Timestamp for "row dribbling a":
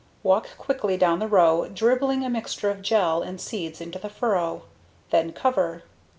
1.27-2.29